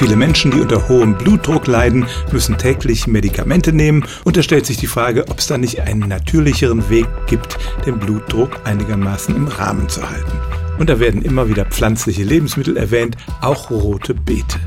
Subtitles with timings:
[0.00, 4.78] Viele Menschen, die unter hohem Blutdruck leiden, müssen täglich Medikamente nehmen und da stellt sich
[4.78, 9.90] die Frage, ob es da nicht einen natürlicheren Weg gibt, den Blutdruck einigermaßen im Rahmen
[9.90, 10.32] zu halten.
[10.78, 14.58] Und da werden immer wieder pflanzliche Lebensmittel erwähnt, auch rote Beete.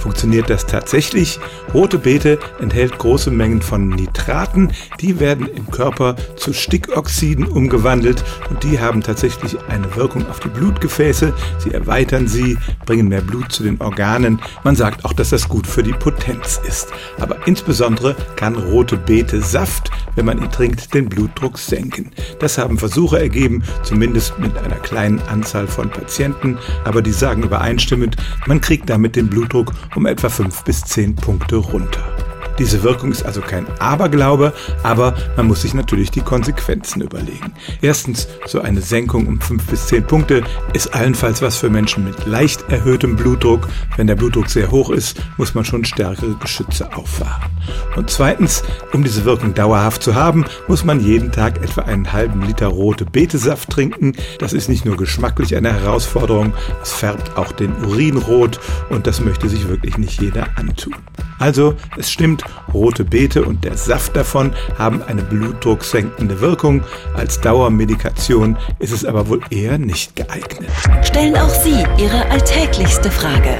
[0.00, 1.38] Funktioniert das tatsächlich?
[1.74, 8.62] Rote Beete enthält große Mengen von Nitraten, die werden im Körper zu Stickoxiden umgewandelt und
[8.64, 11.34] die haben tatsächlich eine Wirkung auf die Blutgefäße.
[11.58, 14.40] Sie erweitern sie, bringen mehr Blut zu den Organen.
[14.64, 16.88] Man sagt auch, dass das gut für die Potenz ist.
[17.18, 22.10] Aber insbesondere kann rote Beete Saft, wenn man ihn trinkt, den Blutdruck senken.
[22.38, 28.16] Das haben Versuche ergeben, zumindest mit einer kleinen Anzahl von Patienten, aber die sagen übereinstimmend,
[28.46, 32.19] man kriegt damit den Blutdruck um etwa 5 bis 10 Punkte runter.
[32.60, 37.54] Diese Wirkung ist also kein Aberglaube, aber man muss sich natürlich die Konsequenzen überlegen.
[37.80, 40.42] Erstens, so eine Senkung um 5 bis 10 Punkte
[40.74, 43.66] ist allenfalls was für Menschen mit leicht erhöhtem Blutdruck.
[43.96, 47.50] Wenn der Blutdruck sehr hoch ist, muss man schon stärkere Geschütze auffahren.
[47.96, 52.42] Und zweitens, um diese Wirkung dauerhaft zu haben, muss man jeden Tag etwa einen halben
[52.42, 54.12] Liter rote Betesaft trinken.
[54.38, 59.20] Das ist nicht nur geschmacklich eine Herausforderung, es färbt auch den Urin rot und das
[59.20, 60.94] möchte sich wirklich nicht jeder antun.
[61.38, 66.82] Also, es stimmt, rote Beete und der Saft davon haben eine blutdrucksenkende Wirkung.
[67.14, 70.70] Als Dauermedikation ist es aber wohl eher nicht geeignet.
[71.02, 73.58] Stellen auch Sie Ihre alltäglichste Frage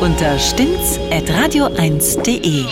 [0.00, 2.64] unter stimmtz.radio1.de.